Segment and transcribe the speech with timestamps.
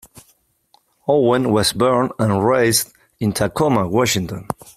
[1.07, 4.47] Owen was born and raised in Tacoma, Washington.